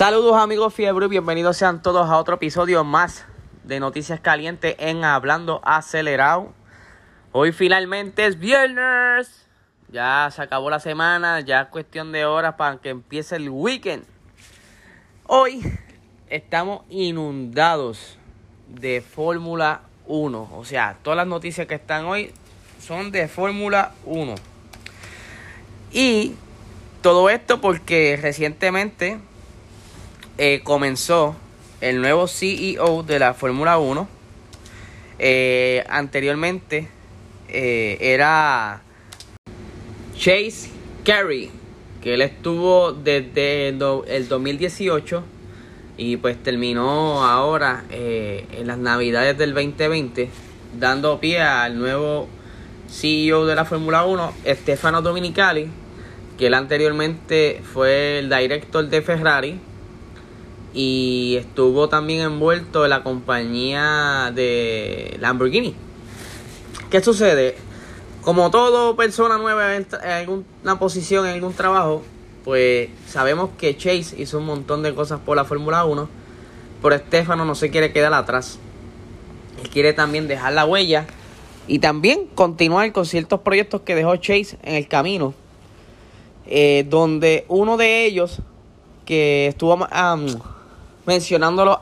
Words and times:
Saludos 0.00 0.36
amigos 0.36 0.72
Fiebre 0.72 1.04
y 1.04 1.08
bienvenidos 1.10 1.58
sean 1.58 1.82
todos 1.82 2.08
a 2.08 2.16
otro 2.16 2.36
episodio 2.36 2.84
más 2.84 3.26
de 3.64 3.80
Noticias 3.80 4.18
Calientes 4.18 4.74
en 4.78 5.04
Hablando 5.04 5.60
Acelerado. 5.62 6.54
Hoy 7.32 7.52
finalmente 7.52 8.24
es 8.24 8.38
viernes. 8.38 9.46
Ya 9.92 10.30
se 10.34 10.40
acabó 10.40 10.70
la 10.70 10.80
semana, 10.80 11.40
ya 11.40 11.60
es 11.60 11.68
cuestión 11.68 12.12
de 12.12 12.24
horas 12.24 12.54
para 12.54 12.78
que 12.78 12.88
empiece 12.88 13.36
el 13.36 13.50
weekend. 13.50 14.04
Hoy 15.26 15.60
estamos 16.30 16.80
inundados 16.88 18.16
de 18.68 19.02
Fórmula 19.02 19.82
1. 20.06 20.50
O 20.54 20.64
sea, 20.64 20.96
todas 21.02 21.18
las 21.18 21.26
noticias 21.26 21.66
que 21.66 21.74
están 21.74 22.06
hoy 22.06 22.32
son 22.80 23.12
de 23.12 23.28
Fórmula 23.28 23.92
1. 24.06 24.34
Y 25.92 26.36
todo 27.02 27.28
esto 27.28 27.60
porque 27.60 28.18
recientemente 28.18 29.20
eh, 30.42 30.62
comenzó 30.64 31.36
el 31.82 32.00
nuevo 32.00 32.26
CEO 32.26 33.02
de 33.02 33.18
la 33.18 33.34
Fórmula 33.34 33.76
1. 33.76 34.08
Eh, 35.18 35.84
anteriormente 35.86 36.88
eh, 37.50 37.98
era 38.00 38.80
Chase 40.16 40.70
Carey, 41.04 41.50
que 42.02 42.14
él 42.14 42.22
estuvo 42.22 42.92
desde 42.92 43.68
el 43.68 44.28
2018 44.28 45.22
y 45.98 46.16
pues 46.16 46.42
terminó 46.42 47.22
ahora 47.22 47.84
en 47.90 48.66
las 48.66 48.78
navidades 48.78 49.36
del 49.36 49.52
2020 49.52 50.30
dando 50.78 51.20
pie 51.20 51.42
al 51.42 51.78
nuevo 51.78 52.28
CEO 52.88 53.44
de 53.44 53.56
la 53.56 53.66
Fórmula 53.66 54.06
1, 54.06 54.32
Stefano 54.46 55.02
Dominicali, 55.02 55.68
que 56.38 56.46
él 56.46 56.54
anteriormente 56.54 57.60
fue 57.62 58.20
el 58.20 58.30
director 58.30 58.88
de 58.88 59.02
Ferrari 59.02 59.60
y 60.72 61.36
estuvo 61.38 61.88
también 61.88 62.20
envuelto 62.20 62.84
en 62.84 62.90
la 62.90 63.02
compañía 63.02 64.32
de 64.34 65.16
Lamborghini. 65.20 65.74
¿Qué 66.90 67.02
sucede? 67.02 67.56
Como 68.22 68.50
todo 68.50 68.96
persona 68.96 69.38
nueva 69.38 69.76
en 69.76 69.86
alguna 70.04 70.78
posición, 70.78 71.26
en 71.26 71.34
algún 71.34 71.54
trabajo, 71.54 72.02
pues 72.44 72.88
sabemos 73.06 73.50
que 73.58 73.76
Chase 73.76 74.14
hizo 74.18 74.38
un 74.38 74.46
montón 74.46 74.82
de 74.82 74.94
cosas 74.94 75.20
por 75.20 75.36
la 75.36 75.44
Fórmula 75.44 75.84
1, 75.84 76.08
pero 76.82 76.94
Estefano 76.94 77.44
no 77.44 77.54
se 77.54 77.70
quiere 77.70 77.92
quedar 77.92 78.12
atrás. 78.14 78.58
Él 79.62 79.70
quiere 79.70 79.92
también 79.92 80.28
dejar 80.28 80.52
la 80.52 80.64
huella 80.64 81.06
y 81.66 81.78
también 81.78 82.26
continuar 82.34 82.92
con 82.92 83.06
ciertos 83.06 83.40
proyectos 83.40 83.82
que 83.82 83.94
dejó 83.94 84.16
Chase 84.16 84.58
en 84.62 84.74
el 84.76 84.88
camino, 84.88 85.34
eh, 86.46 86.84
donde 86.88 87.44
uno 87.48 87.76
de 87.76 88.04
ellos 88.04 88.40
que 89.04 89.48
estuvo 89.48 89.76
mencionándolo 91.10 91.80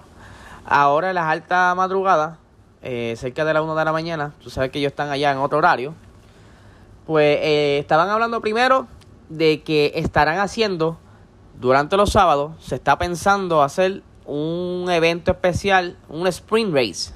ahora 0.65 1.11
en 1.11 1.15
las 1.17 1.27
altas 1.27 1.77
madrugadas, 1.77 2.39
eh, 2.81 3.15
cerca 3.19 3.45
de 3.45 3.53
la 3.53 3.61
1 3.61 3.75
de 3.75 3.85
la 3.85 3.93
mañana, 3.93 4.33
tú 4.43 4.49
sabes 4.49 4.71
que 4.71 4.79
ellos 4.79 4.93
están 4.93 5.11
allá 5.11 5.31
en 5.31 5.37
otro 5.37 5.59
horario, 5.59 5.93
pues 7.07 7.39
eh, 7.43 7.79
estaban 7.79 8.09
hablando 8.09 8.41
primero 8.41 8.87
de 9.29 9.63
que 9.63 9.93
estarán 9.97 10.39
haciendo 10.39 10.97
durante 11.61 11.99
los 11.99 12.11
sábados, 12.11 12.53
se 12.59 12.77
está 12.77 12.97
pensando 12.97 13.63
hacer 13.63 14.03
un 14.25 14.87
evento 14.89 15.33
especial, 15.33 15.99
un 16.09 16.27
sprint 16.27 16.75
race. 16.75 17.13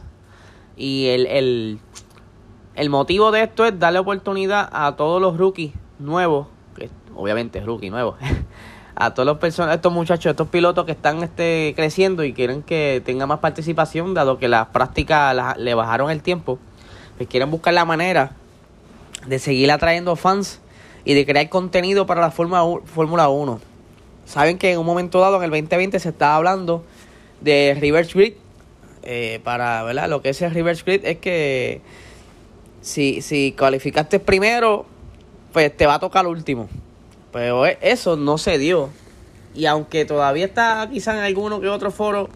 Y 0.77 1.07
el, 1.09 1.27
el, 1.27 1.81
el 2.75 2.91
motivo 2.91 3.31
de 3.31 3.45
esto 3.45 3.65
es 3.65 3.79
darle 3.79 4.01
oportunidad 4.01 4.69
a 4.71 4.97
todos 4.97 5.19
los 5.23 5.39
rookies 5.39 5.73
nuevos, 5.99 6.49
que 6.77 6.91
obviamente 7.15 7.61
rookie 7.61 7.89
nuevos, 7.89 8.17
a 8.95 9.15
todos 9.15 9.27
los 9.27 9.39
personas, 9.39 9.75
estos 9.75 9.93
muchachos, 9.93 10.31
estos 10.31 10.49
pilotos 10.49 10.85
que 10.85 10.93
están 10.93 11.23
este, 11.23 11.73
creciendo 11.75 12.25
y 12.25 12.33
quieren 12.33 12.63
que 12.63 13.03
tenga 13.05 13.27
más 13.27 13.39
participación, 13.39 14.15
dado 14.15 14.39
que 14.39 14.49
las 14.49 14.69
prácticas 14.69 15.57
le 15.57 15.75
bajaron 15.75 16.11
el 16.11 16.23
tiempo, 16.23 16.59
pues 17.17 17.29
quieren 17.29 17.51
buscar 17.51 17.75
la 17.75 17.85
manera 17.85 18.33
de 19.27 19.39
seguir 19.39 19.71
atrayendo 19.71 20.17
fans 20.17 20.61
y 21.05 21.15
de 21.15 21.27
crear 21.27 21.49
contenido 21.49 22.07
para 22.07 22.21
la 22.21 22.31
Fórmula 22.31 23.29
1. 23.29 23.61
Saben 24.25 24.59
que 24.59 24.73
en 24.73 24.79
un 24.79 24.87
momento 24.87 25.21
dado, 25.21 25.37
en 25.39 25.45
el 25.45 25.51
2020, 25.51 25.99
se 25.99 26.09
estaba 26.11 26.37
hablando 26.37 26.85
de 27.41 27.77
reverse 27.79 28.13
grid. 28.15 28.35
Eh, 29.05 29.41
para, 29.43 29.83
¿verdad? 29.83 30.09
Lo 30.09 30.23
que 30.23 30.29
es 30.29 30.41
el 30.43 30.53
reverse 30.53 30.85
grid 30.85 31.05
es 31.05 31.19
que 31.19 31.81
si, 32.81 33.21
si 33.21 33.53
calificaste 33.53 34.21
primero, 34.21 34.87
pues 35.53 35.77
te 35.77 35.87
va 35.87 35.95
a 35.95 35.99
tocar 35.99 36.27
último. 36.27 36.69
Pero 37.33 37.67
e, 37.67 37.79
eso 37.81 38.17
no 38.17 38.39
se 38.39 38.59
dio. 38.59 38.91
Y 39.55 39.67
aunque 39.67 40.05
todavía 40.05 40.45
está 40.45 40.89
quizá 40.91 41.17
en 41.17 41.25
alguno 41.25 41.61
que 41.61 41.69
otro 41.69 41.91
foro 41.91 42.29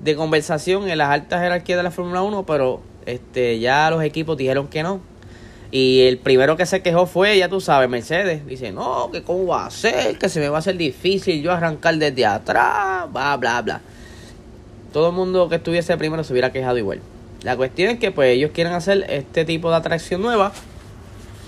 de 0.00 0.16
conversación 0.16 0.88
en 0.88 0.98
las 0.98 1.10
altas 1.10 1.40
jerarquías 1.40 1.78
de 1.78 1.82
la 1.82 1.90
Fórmula 1.90 2.22
1, 2.22 2.44
pero 2.44 2.82
este 3.06 3.58
ya 3.58 3.90
los 3.90 4.02
equipos 4.02 4.36
dijeron 4.36 4.68
que 4.68 4.82
no. 4.82 5.00
Y 5.70 6.02
el 6.02 6.18
primero 6.18 6.56
que 6.56 6.66
se 6.66 6.82
quejó 6.82 7.06
fue, 7.06 7.36
ya 7.36 7.48
tú 7.48 7.60
sabes, 7.60 7.88
Mercedes. 7.88 8.46
Dice, 8.46 8.70
no, 8.70 9.10
que 9.10 9.22
cómo 9.22 9.46
va 9.46 9.66
a 9.66 9.70
ser, 9.70 10.18
que 10.18 10.28
se 10.28 10.38
me 10.38 10.48
va 10.48 10.56
a 10.56 10.58
hacer 10.60 10.76
difícil 10.76 11.42
yo 11.42 11.50
arrancar 11.50 11.96
desde 11.96 12.24
atrás, 12.26 13.10
bla, 13.12 13.36
bla, 13.36 13.60
bla. 13.62 13.80
Todo 14.92 15.08
el 15.08 15.14
mundo 15.16 15.48
que 15.48 15.56
estuviese 15.56 15.96
primero 15.96 16.22
se 16.22 16.32
hubiera 16.32 16.52
quejado 16.52 16.78
igual. 16.78 17.00
La 17.42 17.56
cuestión 17.56 17.90
es 17.90 17.98
que 17.98 18.12
pues 18.12 18.36
ellos 18.36 18.52
quieren 18.54 18.72
hacer 18.72 19.04
este 19.08 19.44
tipo 19.44 19.68
de 19.70 19.76
atracción 19.76 20.22
nueva 20.22 20.52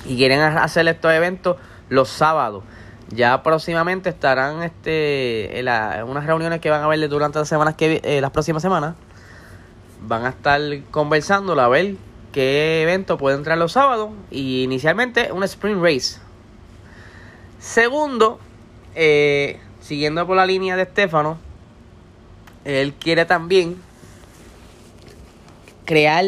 y 0.04 0.16
quieren 0.16 0.40
hacer 0.40 0.88
estos 0.88 1.12
eventos 1.12 1.56
los 1.88 2.08
sábados. 2.08 2.64
Ya 3.10 3.42
próximamente 3.42 4.08
estarán 4.08 4.62
este, 4.62 5.58
en, 5.58 5.68
unas 6.04 6.26
reuniones 6.26 6.60
que 6.60 6.70
van 6.70 6.82
a 6.82 6.84
haber 6.86 7.08
durante 7.08 7.38
las 7.38 7.48
semanas 7.48 7.74
que 7.76 8.00
eh, 8.02 8.20
las 8.20 8.30
próximas 8.30 8.62
semanas. 8.62 8.94
Van 10.02 10.24
a 10.24 10.30
estar 10.30 10.60
conversando 10.90 11.58
a 11.60 11.68
ver 11.68 11.94
qué 12.32 12.82
evento 12.82 13.16
puede 13.16 13.36
entrar 13.36 13.58
los 13.58 13.72
sábados. 13.72 14.10
Y 14.30 14.62
inicialmente 14.62 15.30
un 15.32 15.44
sprint 15.44 15.82
race. 15.82 16.20
Segundo, 17.60 18.40
eh, 18.94 19.60
siguiendo 19.80 20.26
por 20.26 20.36
la 20.36 20.46
línea 20.46 20.76
de 20.76 20.82
Estefano, 20.82 21.38
él 22.64 22.92
quiere 22.94 23.24
también 23.24 23.76
crear 25.84 26.24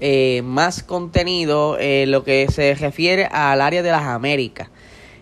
eh, 0.00 0.42
más 0.44 0.82
contenido 0.82 1.78
en 1.78 2.10
lo 2.10 2.24
que 2.24 2.48
se 2.50 2.74
refiere 2.74 3.26
al 3.26 3.60
área 3.60 3.82
de 3.82 3.90
las 3.90 4.02
Américas. 4.02 4.68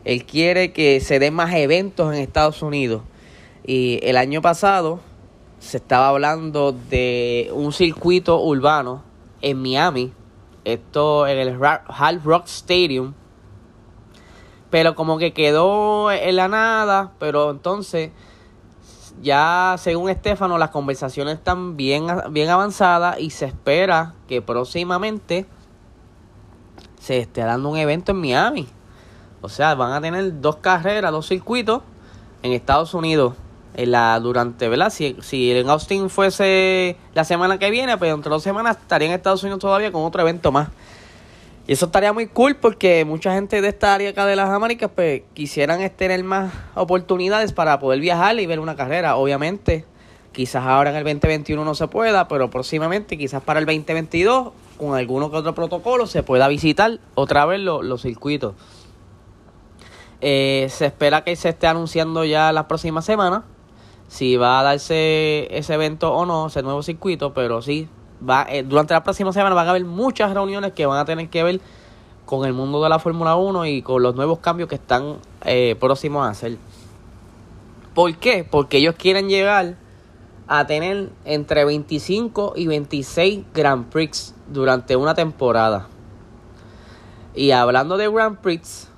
Él 0.04 0.26
quiere 0.26 0.72
que 0.72 1.00
se 1.00 1.18
den 1.18 1.34
más 1.34 1.54
eventos 1.54 2.14
en 2.14 2.20
Estados 2.20 2.62
Unidos. 2.62 3.02
Y 3.66 4.00
el 4.02 4.18
año 4.18 4.42
pasado 4.42 5.00
se 5.58 5.78
estaba 5.78 6.08
hablando 6.08 6.72
de 6.72 7.50
un 7.54 7.72
circuito 7.72 8.40
urbano 8.42 9.02
en 9.40 9.62
Miami. 9.62 10.12
Esto 10.64 11.26
en 11.26 11.38
el 11.38 11.58
Hard 11.62 12.22
Rock 12.22 12.46
Stadium. 12.46 13.14
Pero 14.68 14.94
como 14.94 15.16
que 15.16 15.32
quedó 15.32 16.12
en 16.12 16.36
la 16.36 16.48
nada. 16.48 17.12
Pero 17.18 17.50
entonces, 17.50 18.10
ya 19.22 19.76
según 19.78 20.10
Estefano, 20.10 20.58
las 20.58 20.68
conversaciones 20.68 21.36
están 21.36 21.78
bien, 21.78 22.06
bien 22.30 22.50
avanzadas. 22.50 23.18
Y 23.18 23.30
se 23.30 23.46
espera 23.46 24.14
que 24.28 24.42
próximamente 24.42 25.46
se 27.00 27.20
esté 27.20 27.40
dando 27.40 27.70
un 27.70 27.78
evento 27.78 28.12
en 28.12 28.20
Miami. 28.20 28.68
O 29.44 29.50
sea, 29.50 29.74
van 29.74 29.92
a 29.92 30.00
tener 30.00 30.40
dos 30.40 30.56
carreras, 30.56 31.12
dos 31.12 31.28
circuitos 31.28 31.82
en 32.42 32.52
Estados 32.52 32.94
Unidos. 32.94 33.34
En 33.76 33.90
la, 33.90 34.18
durante, 34.18 34.68
¿verdad? 34.68 34.88
Si, 34.88 35.16
si 35.20 35.50
en 35.50 35.68
Austin 35.68 36.08
fuese 36.08 36.96
la 37.12 37.24
semana 37.24 37.58
que 37.58 37.70
viene, 37.70 37.98
pues 37.98 38.14
entre 38.14 38.30
dos 38.30 38.42
semanas 38.42 38.78
estaría 38.80 39.08
en 39.08 39.14
Estados 39.14 39.42
Unidos 39.42 39.58
todavía 39.58 39.92
con 39.92 40.02
otro 40.02 40.22
evento 40.22 40.50
más. 40.50 40.68
Y 41.66 41.74
eso 41.74 41.86
estaría 41.86 42.14
muy 42.14 42.26
cool 42.28 42.56
porque 42.56 43.04
mucha 43.04 43.34
gente 43.34 43.60
de 43.60 43.68
esta 43.68 43.92
área 43.92 44.10
acá 44.10 44.24
de 44.24 44.34
las 44.34 44.48
Américas 44.48 44.90
pues 44.94 45.22
quisieran 45.34 45.90
tener 45.90 46.24
más 46.24 46.50
oportunidades 46.74 47.52
para 47.52 47.78
poder 47.78 48.00
viajar 48.00 48.40
y 48.40 48.46
ver 48.46 48.60
una 48.60 48.76
carrera. 48.76 49.16
Obviamente, 49.16 49.84
quizás 50.32 50.64
ahora 50.64 50.88
en 50.88 50.96
el 50.96 51.04
2021 51.04 51.62
no 51.62 51.74
se 51.74 51.88
pueda, 51.88 52.28
pero 52.28 52.48
próximamente, 52.48 53.18
quizás 53.18 53.42
para 53.42 53.60
el 53.60 53.66
2022, 53.66 54.52
con 54.78 54.94
alguno 54.94 55.30
que 55.30 55.36
otro 55.36 55.54
protocolo, 55.54 56.06
se 56.06 56.22
pueda 56.22 56.48
visitar 56.48 56.98
otra 57.14 57.44
vez 57.44 57.60
los 57.60 58.00
circuitos. 58.00 58.54
Eh, 60.26 60.68
se 60.70 60.86
espera 60.86 61.22
que 61.22 61.36
se 61.36 61.50
esté 61.50 61.66
anunciando 61.66 62.24
ya 62.24 62.50
la 62.50 62.66
próxima 62.66 63.02
semana 63.02 63.44
si 64.08 64.36
va 64.36 64.60
a 64.60 64.62
darse 64.62 65.48
ese 65.50 65.74
evento 65.74 66.14
o 66.14 66.24
no, 66.24 66.46
ese 66.46 66.62
nuevo 66.62 66.82
circuito, 66.82 67.34
pero 67.34 67.60
sí, 67.60 67.88
va, 68.26 68.46
eh, 68.48 68.62
durante 68.62 68.94
la 68.94 69.04
próxima 69.04 69.34
semana 69.34 69.54
van 69.54 69.66
a 69.66 69.70
haber 69.70 69.84
muchas 69.84 70.32
reuniones 70.32 70.72
que 70.72 70.86
van 70.86 70.98
a 70.98 71.04
tener 71.04 71.28
que 71.28 71.42
ver 71.42 71.60
con 72.24 72.46
el 72.46 72.54
mundo 72.54 72.82
de 72.82 72.88
la 72.88 72.98
Fórmula 72.98 73.36
1 73.36 73.66
y 73.66 73.82
con 73.82 74.02
los 74.02 74.14
nuevos 74.14 74.38
cambios 74.38 74.70
que 74.70 74.76
están 74.76 75.16
eh, 75.44 75.76
próximos 75.78 76.26
a 76.26 76.30
hacer. 76.30 76.56
¿Por 77.94 78.16
qué? 78.16 78.46
Porque 78.50 78.78
ellos 78.78 78.94
quieren 78.96 79.28
llegar 79.28 79.74
a 80.46 80.66
tener 80.66 81.10
entre 81.26 81.66
25 81.66 82.54
y 82.56 82.66
26 82.66 83.44
Grand 83.52 83.90
Prix 83.90 84.34
durante 84.48 84.96
una 84.96 85.14
temporada. 85.14 85.88
Y 87.34 87.50
hablando 87.50 87.98
de 87.98 88.08
Grand 88.08 88.38
Prix, 88.38 88.88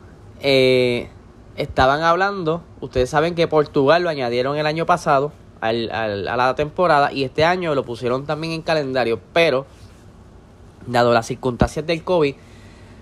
eh, 0.40 1.08
estaban 1.56 2.02
hablando, 2.02 2.62
ustedes 2.80 3.10
saben 3.10 3.34
que 3.34 3.48
Portugal 3.48 4.02
lo 4.02 4.08
añadieron 4.08 4.56
el 4.56 4.66
año 4.66 4.86
pasado, 4.86 5.32
al, 5.60 5.90
al, 5.90 6.28
a 6.28 6.36
la 6.36 6.54
temporada 6.54 7.12
y 7.12 7.24
este 7.24 7.44
año 7.44 7.74
lo 7.74 7.84
pusieron 7.84 8.26
también 8.26 8.52
en 8.52 8.62
calendario, 8.62 9.20
pero 9.32 9.66
dado 10.86 11.12
las 11.12 11.26
circunstancias 11.26 11.86
del 11.86 12.04
COVID, 12.04 12.34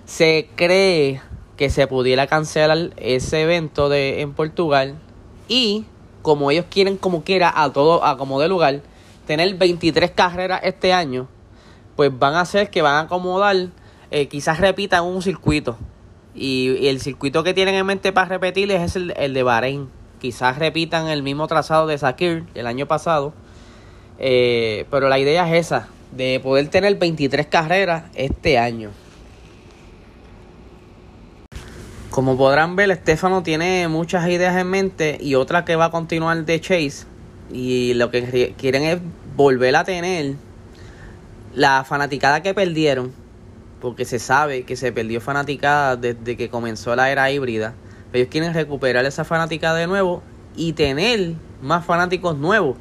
se 0.05 0.49
cree 0.55 1.21
que 1.57 1.71
se 1.71 1.87
pudiera 1.87 2.27
cancelar 2.27 2.91
ese 2.97 3.43
evento 3.43 3.89
de, 3.89 4.21
en 4.21 4.33
Portugal 4.33 4.97
y 5.49 5.87
como 6.23 6.51
ellos 6.51 6.67
quieren 6.71 6.97
como 6.97 7.23
quiera 7.23 7.53
a 7.55 7.73
todo 7.73 8.05
a 8.05 8.17
como 8.17 8.41
de 8.41 8.49
lugar 8.49 8.81
tener 9.27 9.55
23 9.55 10.11
carreras 10.11 10.61
este 10.65 10.93
año 10.93 11.29
pues 11.97 12.17
van 12.19 12.35
a 12.35 12.41
hacer 12.41 12.71
que 12.71 12.83
van 12.83 12.95
a 12.97 13.01
acomodar 13.01 13.69
eh, 14.11 14.27
quizás 14.29 14.59
repitan 14.59 15.05
un 15.05 15.23
circuito 15.23 15.77
y, 16.35 16.87
el 16.89 17.01
circuito 17.01 17.45
que 17.45 17.55
tienen 17.55 17.75
en 17.75 17.87
mente 17.87 18.13
para 18.13 18.29
repetir 18.29 18.71
es 18.71 18.97
el, 18.97 19.15
el 19.17 19.35
de 19.35 19.43
Bahrein 19.43 19.89
quizás 20.21 20.59
repitan 20.59 21.09
el 21.09 21.23
mismo 21.23 21.47
trazado 21.47 21.87
de 21.87 21.99
Sakir 21.99 22.45
el 22.55 22.67
año 22.67 22.87
pasado 22.87 23.33
eh, 24.19 24.87
pero 24.91 25.09
la 25.09 25.19
idea 25.19 25.49
es 25.49 25.67
esa 25.67 25.89
de 26.13 26.41
poder 26.41 26.69
tener 26.69 26.97
23 26.97 27.47
carreras 27.47 28.05
este 28.15 28.59
año 28.59 28.91
Como 32.15 32.37
podrán 32.37 32.77
ver, 32.77 32.93
Estefano 32.93 33.43
tiene 33.43 33.89
muchas 33.89 34.29
ideas 34.29 34.57
en 34.57 34.69
mente 34.69 35.19
y 35.21 35.35
otra 35.35 35.65
que 35.65 35.75
va 35.75 35.87
a 35.87 35.91
continuar 35.91 36.45
de 36.45 36.61
Chase. 36.61 37.07
Y 37.53 37.95
lo 37.95 38.13
que 38.13 38.55
quieren 38.57 38.85
es 38.85 39.01
volver 39.35 39.75
a 39.75 39.83
tener 39.83 40.37
la 41.55 41.83
fanaticada 41.83 42.41
que 42.41 42.55
perdieron. 42.55 43.13
Porque 43.85 44.05
se 44.05 44.19
sabe 44.19 44.65
que 44.65 44.77
se 44.77 44.91
perdió 44.93 45.21
fanaticada 45.21 45.97
desde 45.97 46.37
que 46.37 46.49
comenzó 46.49 46.97
la 46.97 47.11
era 47.11 47.31
híbrida. 47.31 47.75
Ellos 48.13 48.29
quieren 48.31 48.55
recuperar 48.55 49.05
esa 49.05 49.25
fanaticada 49.25 49.79
de 49.79 49.87
nuevo 49.87 50.23
y 50.57 50.73
tener 50.73 51.35
más 51.61 51.85
fanáticos 51.85 52.39
nuevos. 52.39 52.77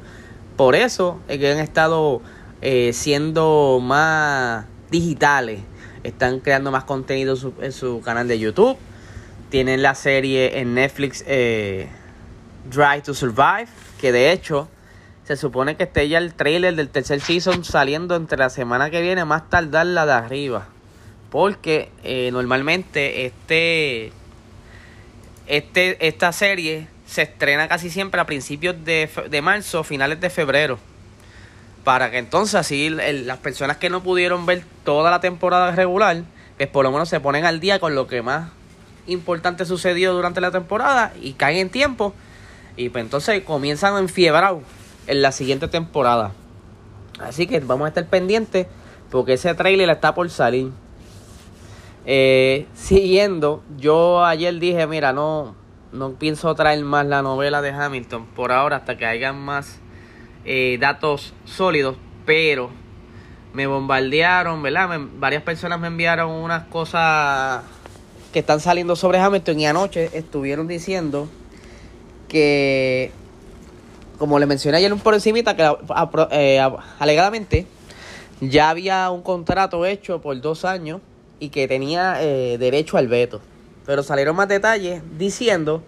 Por 0.56 0.74
eso 0.74 1.20
es 1.28 1.38
que 1.38 1.52
han 1.52 1.58
estado 1.58 2.22
eh, 2.62 2.92
siendo 2.94 3.80
más 3.82 4.64
digitales. 4.90 5.60
Están 6.04 6.40
creando 6.40 6.70
más 6.70 6.84
contenido 6.84 7.36
en 7.60 7.72
su 7.72 8.00
canal 8.00 8.26
de 8.26 8.38
YouTube 8.38 8.78
tienen 9.54 9.82
la 9.82 9.94
serie 9.94 10.58
en 10.58 10.74
Netflix 10.74 11.22
eh, 11.28 11.88
Drive 12.68 13.02
to 13.02 13.14
Survive, 13.14 13.68
que 14.00 14.10
de 14.10 14.32
hecho 14.32 14.68
se 15.22 15.36
supone 15.36 15.76
que 15.76 15.84
esté 15.84 16.08
ya 16.08 16.18
el 16.18 16.34
trailer 16.34 16.74
del 16.74 16.88
tercer 16.88 17.20
season 17.20 17.62
saliendo 17.62 18.16
entre 18.16 18.36
la 18.36 18.50
semana 18.50 18.90
que 18.90 19.00
viene, 19.00 19.24
más 19.24 19.48
tardar 19.48 19.86
la 19.86 20.06
de 20.06 20.12
arriba. 20.12 20.66
Porque 21.34 21.88
eh, 22.04 22.30
normalmente 22.30 23.26
este, 23.26 24.12
este, 25.48 26.06
esta 26.06 26.30
serie 26.30 26.86
se 27.06 27.22
estrena 27.22 27.66
casi 27.66 27.90
siempre 27.90 28.20
a 28.20 28.24
principios 28.24 28.76
de, 28.84 29.10
de 29.28 29.42
marzo, 29.42 29.82
finales 29.82 30.20
de 30.20 30.30
febrero. 30.30 30.78
Para 31.82 32.12
que 32.12 32.18
entonces 32.18 32.54
así 32.54 32.88
las 32.88 33.38
personas 33.38 33.78
que 33.78 33.90
no 33.90 34.00
pudieron 34.00 34.46
ver 34.46 34.62
toda 34.84 35.10
la 35.10 35.18
temporada 35.18 35.72
regular, 35.72 36.22
pues 36.56 36.68
por 36.68 36.84
lo 36.84 36.92
menos 36.92 37.08
se 37.08 37.18
ponen 37.18 37.44
al 37.44 37.58
día 37.58 37.80
con 37.80 37.96
lo 37.96 38.06
que 38.06 38.22
más 38.22 38.52
importante 39.08 39.64
sucedió 39.64 40.12
durante 40.12 40.40
la 40.40 40.52
temporada 40.52 41.14
y 41.20 41.32
caen 41.32 41.56
en 41.56 41.68
tiempo. 41.68 42.14
Y 42.76 42.90
pues 42.90 43.02
entonces 43.02 43.42
comienzan 43.42 43.98
enfiebrados 43.98 44.62
en 45.08 45.20
la 45.20 45.32
siguiente 45.32 45.66
temporada. 45.66 46.30
Así 47.18 47.48
que 47.48 47.58
vamos 47.58 47.86
a 47.86 47.88
estar 47.88 48.06
pendientes 48.06 48.68
porque 49.10 49.32
ese 49.32 49.52
trailer 49.56 49.90
está 49.90 50.14
por 50.14 50.30
salir. 50.30 50.70
Eh, 52.06 52.66
siguiendo, 52.74 53.62
yo 53.78 54.24
ayer 54.24 54.58
dije, 54.58 54.86
mira, 54.86 55.12
no, 55.12 55.54
no 55.92 56.12
pienso 56.12 56.54
traer 56.54 56.84
más 56.84 57.06
la 57.06 57.22
novela 57.22 57.62
de 57.62 57.70
Hamilton 57.70 58.26
por 58.26 58.52
ahora 58.52 58.76
hasta 58.76 58.98
que 58.98 59.06
haya 59.06 59.32
más 59.32 59.80
eh, 60.44 60.76
datos 60.78 61.32
sólidos, 61.46 61.96
pero 62.26 62.68
me 63.54 63.66
bombardearon, 63.66 64.62
¿verdad? 64.62 65.00
varias 65.16 65.42
personas 65.42 65.80
me 65.80 65.86
enviaron 65.86 66.30
unas 66.30 66.64
cosas 66.64 67.62
que 68.32 68.40
están 68.40 68.60
saliendo 68.60 68.96
sobre 68.96 69.18
Hamilton 69.18 69.60
y 69.60 69.66
anoche 69.66 70.10
estuvieron 70.12 70.66
diciendo 70.68 71.28
que, 72.28 73.12
como 74.18 74.38
le 74.38 74.46
mencioné 74.46 74.78
ayer 74.78 74.94
por 74.96 75.14
encimita, 75.14 75.56
que 75.56 75.72
eh, 76.32 76.60
alegadamente 76.98 77.66
ya 78.40 78.68
había 78.68 79.08
un 79.10 79.22
contrato 79.22 79.86
hecho 79.86 80.20
por 80.20 80.38
dos 80.40 80.64
años 80.66 81.00
y 81.44 81.50
que 81.50 81.68
tenía 81.68 82.22
eh, 82.22 82.56
derecho 82.58 82.96
al 82.96 83.08
veto. 83.08 83.40
Pero 83.84 84.02
salieron 84.02 84.34
más 84.34 84.48
detalles 84.48 85.02
diciendo 85.18 85.82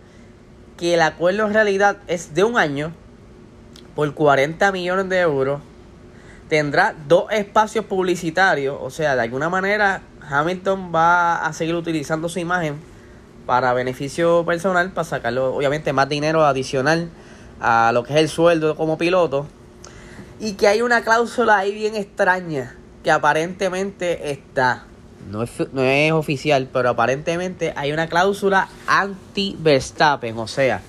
que 0.77 0.95
el 0.95 1.01
acuerdo 1.01 1.47
en 1.47 1.55
realidad 1.55 1.97
es 2.09 2.35
de 2.35 2.45
un 2.45 2.59
año 2.59 2.93
por 3.95 4.13
40 4.13 4.71
millones 4.73 5.09
de 5.09 5.21
euros. 5.21 5.61
Tendrá 6.51 6.95
dos 7.09 7.33
espacios 7.33 7.87
publicitarios, 7.87 8.77
o 8.81 8.91
sea, 8.91 9.17
de 9.17 9.23
alguna 9.23 9.49
manera 9.49 10.03
Hamilton 10.29 10.93
va 10.95 11.45
a 11.45 11.53
seguir 11.53 11.75
utilizando 11.75 12.29
su 12.29 12.39
imagen 12.39 12.77
para 13.47 13.73
beneficio 13.73 14.45
personal, 14.45 14.93
para 14.93 15.05
sacarlo, 15.05 15.55
obviamente, 15.55 15.93
más 15.93 16.09
dinero 16.09 16.45
adicional 16.45 17.09
a 17.61 17.91
lo 17.93 18.05
que 18.05 18.13
es 18.13 18.21
el 18.21 18.29
sueldo 18.29 18.77
como 18.77 18.99
piloto. 18.99 19.47
Y 20.39 20.53
que 20.53 20.69
hay 20.69 20.83
una 20.83 21.03
cláusula 21.03 21.57
ahí 21.57 21.73
bien 21.73 21.97
extraña 21.97 22.77
que 23.03 23.11
aparentemente 23.11 24.31
está. 24.31 24.85
No 25.31 25.43
es, 25.43 25.51
no 25.73 25.83
es 25.83 26.13
oficial, 26.13 26.69
pero 26.73 26.91
aparentemente 26.91 27.73
hay 27.77 27.93
una 27.93 28.09
cláusula 28.09 28.69
anti-Verstappen. 28.87 30.39
O 30.39 30.47
sea, 30.47 30.83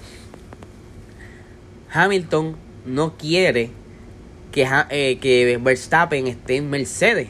Hamilton 1.92 2.56
no 2.86 3.18
quiere 3.18 3.72
que, 4.52 4.68
eh, 4.90 5.18
que 5.20 5.60
Verstappen 5.62 6.28
esté 6.28 6.58
en 6.58 6.70
Mercedes. 6.70 7.30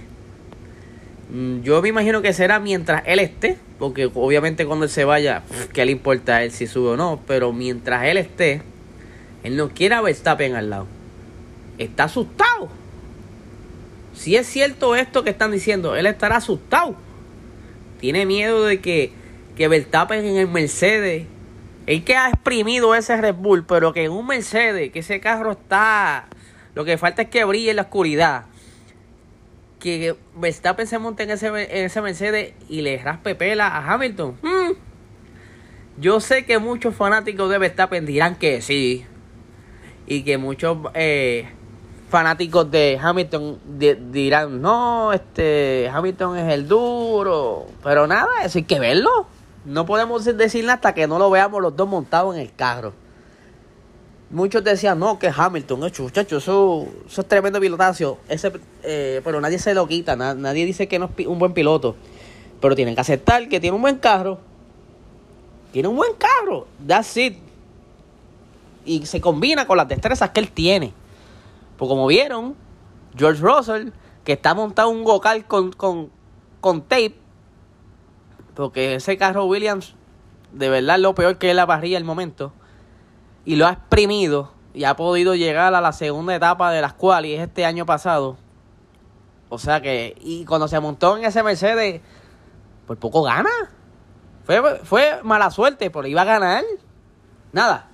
Mm, 1.30 1.62
yo 1.62 1.82
me 1.82 1.90
imagino 1.90 2.22
que 2.22 2.34
será 2.34 2.60
mientras 2.60 3.04
él 3.06 3.20
esté, 3.20 3.58
porque 3.80 4.10
obviamente 4.14 4.66
cuando 4.66 4.86
él 4.86 4.92
se 4.92 5.06
vaya, 5.06 5.44
¿qué 5.74 5.86
le 5.86 5.92
importa 5.92 6.38
a 6.38 6.44
él 6.44 6.52
si 6.52 6.68
sube 6.68 6.90
o 6.90 6.98
no? 6.98 7.22
Pero 7.28 7.54
mientras 7.54 8.06
él 8.06 8.18
esté, 8.18 8.62
él 9.44 9.58
no 9.58 9.70
quiere 9.70 9.96
a 9.96 10.02
Verstappen 10.02 10.56
al 10.56 10.70
lado. 10.70 10.88
Está 11.78 12.06
asustado. 12.06 12.70
Si 14.18 14.36
es 14.36 14.48
cierto 14.48 14.96
esto 14.96 15.24
que 15.24 15.30
están 15.30 15.52
diciendo, 15.52 15.96
él 15.96 16.08
estará 16.08 16.38
asustado. 16.38 16.96
Tiene 18.00 18.26
miedo 18.26 18.66
de 18.66 18.82
que, 18.82 19.12
que 19.56 19.68
Verstappen 19.68 20.26
en 20.26 20.38
el 20.38 20.48
Mercedes, 20.48 21.26
él 21.86 22.04
que 22.04 22.16
ha 22.16 22.30
exprimido 22.30 22.96
ese 22.96 23.16
Red 23.16 23.36
Bull, 23.36 23.66
pero 23.66 23.94
que 23.94 24.04
en 24.04 24.12
un 24.12 24.28
Mercedes, 24.28 24.92
que 24.92 25.00
ese 25.00 25.20
carro 25.20 25.52
está, 25.52 26.28
lo 26.76 26.84
que 26.84 26.98
falta 26.98 27.22
es 27.22 27.30
que 27.30 27.44
brille 27.46 27.70
en 27.70 27.78
la 27.78 27.84
oscuridad 27.84 28.46
que 29.80 30.16
Verstappen 30.36 30.88
se 30.88 30.98
monte 30.98 31.24
en 31.24 31.32
ese, 31.32 31.48
en 31.48 31.86
ese 31.86 32.02
Mercedes 32.02 32.54
y 32.68 32.82
le 32.82 32.98
raspe 32.98 33.36
pela 33.36 33.68
a 33.68 33.94
Hamilton. 33.94 34.38
Hmm. 34.42 34.74
Yo 36.00 36.20
sé 36.20 36.46
que 36.46 36.60
muchos 36.60 36.96
fanáticos 36.96 37.50
de 37.50 37.58
Verstappen 37.58 38.06
dirán 38.06 38.36
que 38.36 38.62
sí. 38.62 39.06
Y 40.06 40.24
que 40.24 40.38
muchos 40.38 40.78
eh, 40.94 41.50
fanáticos 42.10 42.70
de 42.72 42.98
Hamilton 43.02 43.60
dirán, 44.12 44.62
no, 44.62 45.12
este 45.14 45.90
Hamilton 45.94 46.38
es 46.38 46.54
el 46.54 46.68
duro. 46.68 47.68
Pero 47.84 48.08
nada, 48.08 48.44
eso 48.44 48.58
hay 48.58 48.64
que 48.64 48.80
verlo. 48.80 49.28
No 49.66 49.86
podemos 49.86 50.24
decirle 50.24 50.72
hasta 50.72 50.94
que 50.94 51.08
no 51.08 51.20
lo 51.20 51.30
veamos 51.30 51.62
los 51.62 51.76
dos 51.76 51.88
montados 51.88 52.36
en 52.36 52.42
el 52.42 52.54
carro. 52.54 52.94
Muchos 54.30 54.64
decían, 54.64 55.00
no, 55.00 55.20
que 55.20 55.32
Hamilton, 55.34 55.86
hecho, 55.86 56.04
muchacho, 56.04 56.38
eso, 56.38 56.88
eso 57.06 57.22
es 57.22 57.28
tremendo 57.28 57.60
pilotazo. 57.60 58.18
Ese, 58.28 58.52
eh, 58.84 59.22
pero 59.24 59.40
nadie 59.40 59.58
se 59.58 59.74
lo 59.74 59.88
quita, 59.88 60.16
nadie 60.16 60.66
dice 60.66 60.88
que 60.88 61.00
no 61.00 61.10
es 61.18 61.28
un 61.28 61.40
buen 61.40 61.54
piloto. 61.54 61.96
Pero 62.60 62.76
tienen 62.76 62.96
que 62.96 63.02
aceptar 63.02 63.48
que 63.48 63.60
tiene 63.60 63.76
un 63.76 63.82
buen 63.82 63.98
carro. 63.98 64.40
Tiene 65.72 65.88
un 65.88 65.96
buen 65.96 66.14
carro, 66.16 66.68
that's 66.86 67.16
it. 67.18 67.38
Y 68.86 69.06
se 69.06 69.22
combina 69.22 69.68
con 69.68 69.78
las 69.78 69.88
destrezas 69.88 70.30
que 70.32 70.40
él 70.40 70.52
tiene. 70.52 70.94
Pues 71.78 71.90
como 71.90 72.08
vieron, 72.08 72.56
George 73.16 73.42
Russell, 73.42 73.90
que 74.24 74.34
está 74.34 74.54
montado 74.54 74.90
un 74.90 75.04
vocal 75.04 75.46
con, 75.46 75.72
con, 75.72 76.12
con 76.60 76.82
tape, 76.82 77.16
porque 78.56 78.96
ese 78.96 79.18
carro 79.18 79.46
Williams, 79.46 79.96
de 80.52 80.70
verdad, 80.70 80.98
lo 81.00 81.14
peor 81.14 81.38
que 81.38 81.52
es 81.52 81.56
la 81.56 81.68
parrilla 81.68 81.98
el 81.98 82.04
momento 82.04 82.52
y 83.46 83.56
lo 83.56 83.68
ha 83.68 83.72
exprimido 83.72 84.52
y 84.74 84.84
ha 84.84 84.96
podido 84.96 85.34
llegar 85.34 85.74
a 85.74 85.80
la 85.80 85.94
segunda 85.94 86.36
etapa 86.36 86.72
de 86.72 86.82
las 86.82 86.94
cuales 86.94 87.40
este 87.40 87.66
año 87.66 87.86
pasado. 87.86 88.38
O 89.50 89.58
sea 89.58 89.82
que, 89.82 90.18
y 90.20 90.44
cuando 90.46 90.68
se 90.68 90.80
montó 90.80 91.18
en 91.18 91.24
ese 91.24 91.42
Mercedes, 91.44 92.02
por 92.86 92.98
poco 92.98 93.24
gana. 93.24 93.50
Fue, 94.44 94.80
fue 94.84 95.22
mala 95.24 95.50
suerte, 95.52 95.90
pero 95.90 96.08
iba 96.08 96.24
a 96.24 96.26
ganar. 96.26 96.64
Nada. 97.54 97.90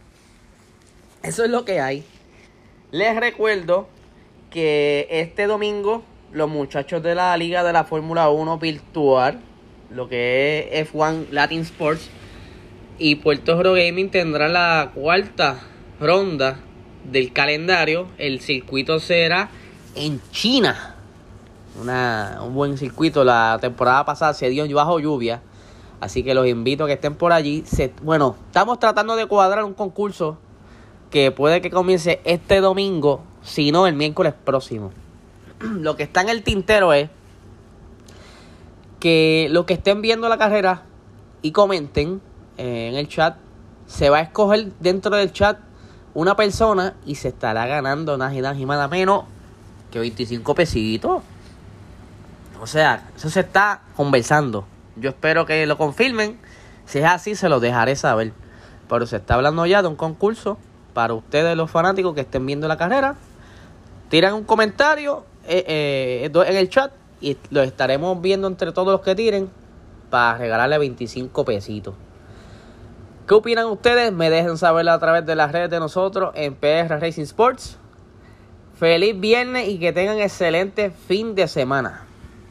Eso 1.21 1.43
es 1.43 1.51
lo 1.51 1.65
que 1.65 1.79
hay. 1.79 2.05
Les 2.93 3.19
recuerdo 3.19 3.87
que 4.51 5.07
este 5.09 5.47
domingo 5.47 6.03
los 6.31 6.47
muchachos 6.47 7.01
de 7.01 7.15
la 7.15 7.35
Liga 7.37 7.63
de 7.63 7.73
la 7.73 7.85
Fórmula 7.85 8.29
1 8.29 8.59
virtual, 8.59 9.39
lo 9.89 10.07
que 10.07 10.69
es 10.71 10.93
F1 10.93 11.29
Latin 11.31 11.61
Sports, 11.61 12.11
y 12.99 13.15
Puerto 13.15 13.57
Rico 13.57 13.73
Gaming 13.73 14.11
tendrá 14.11 14.47
la 14.47 14.91
cuarta 14.93 15.57
ronda 15.99 16.59
del 17.03 17.33
calendario, 17.33 18.09
el 18.19 18.41
circuito 18.41 18.99
será 18.99 19.49
en 19.95 20.21
China. 20.29 20.95
Una, 21.81 22.41
un 22.43 22.53
buen 22.53 22.77
circuito. 22.77 23.23
La 23.23 23.57
temporada 23.59 24.05
pasada 24.05 24.35
se 24.35 24.49
dio 24.49 24.71
bajo 24.75 24.99
lluvia. 24.99 25.41
Así 25.99 26.21
que 26.21 26.35
los 26.35 26.45
invito 26.45 26.83
a 26.83 26.87
que 26.87 26.93
estén 26.93 27.15
por 27.15 27.33
allí. 27.33 27.63
bueno, 28.03 28.35
estamos 28.45 28.77
tratando 28.77 29.15
de 29.15 29.25
cuadrar 29.25 29.63
un 29.63 29.73
concurso 29.73 30.37
que 31.13 31.29
puede 31.29 31.61
que 31.61 31.69
comience 31.69 32.21
este 32.23 32.59
domingo, 32.59 33.21
si 33.43 33.71
no 33.71 33.85
el 33.85 33.93
miércoles 33.93 34.33
próximo. 34.33 34.91
Lo 35.59 35.95
que 35.95 36.01
está 36.01 36.21
en 36.21 36.29
el 36.29 36.41
tintero 36.41 36.91
es 36.91 37.11
que 38.99 39.47
los 39.51 39.65
que 39.65 39.75
estén 39.75 40.01
viendo 40.01 40.27
la 40.27 40.39
carrera 40.39 40.81
y 41.43 41.51
comenten 41.51 42.19
eh, 42.57 42.87
en 42.89 42.95
el 42.95 43.07
chat, 43.07 43.37
se 43.85 44.09
va 44.09 44.17
a 44.17 44.21
escoger 44.21 44.71
dentro 44.79 45.15
del 45.15 45.31
chat 45.31 45.59
una 46.15 46.35
persona 46.35 46.95
y 47.05 47.13
se 47.13 47.27
estará 47.27 47.67
ganando 47.67 48.17
nada 48.17 48.33
y 48.33 48.65
nada 48.65 48.87
menos 48.87 49.25
que 49.91 49.99
25 49.99 50.55
pesitos. 50.55 51.21
O 52.59 52.65
sea, 52.65 53.07
eso 53.15 53.29
se 53.29 53.41
está 53.41 53.81
conversando. 53.95 54.65
Yo 54.95 55.09
espero 55.09 55.45
que 55.45 55.67
lo 55.67 55.77
confirmen. 55.77 56.39
Si 56.85 56.97
es 56.97 57.05
así, 57.05 57.35
se 57.35 57.49
lo 57.49 57.59
dejaré 57.59 57.95
saber. 57.95 58.33
Pero 58.89 59.05
se 59.05 59.17
está 59.17 59.35
hablando 59.35 59.63
ya 59.67 59.83
de 59.83 59.89
un 59.89 59.95
concurso 59.95 60.57
para 60.93 61.13
ustedes, 61.13 61.55
los 61.57 61.69
fanáticos 61.69 62.13
que 62.13 62.21
estén 62.21 62.45
viendo 62.45 62.67
la 62.67 62.77
carrera. 62.77 63.15
Tiran 64.09 64.33
un 64.33 64.43
comentario 64.43 65.25
eh, 65.47 65.63
eh, 65.67 66.31
en 66.33 66.55
el 66.55 66.69
chat 66.69 66.91
y 67.19 67.37
lo 67.49 67.61
estaremos 67.61 68.21
viendo 68.21 68.47
entre 68.47 68.71
todos 68.71 68.91
los 68.91 69.01
que 69.01 69.15
tiren 69.15 69.49
para 70.09 70.37
regalarle 70.37 70.77
25 70.77 71.45
pesitos. 71.45 71.95
¿Qué 73.27 73.33
opinan 73.33 73.67
ustedes? 73.67 74.11
Me 74.11 74.29
dejen 74.29 74.57
saber 74.57 74.87
a 74.89 74.99
través 74.99 75.25
de 75.25 75.35
las 75.35 75.51
redes 75.51 75.69
de 75.69 75.79
nosotros 75.79 76.31
en 76.35 76.55
PR 76.55 76.99
Racing 76.99 77.23
Sports. 77.23 77.77
Feliz 78.77 79.17
viernes 79.19 79.69
y 79.69 79.79
que 79.79 79.93
tengan 79.93 80.19
excelente 80.19 80.91
fin 80.91 81.33
de 81.33 81.47
semana. 81.47 82.05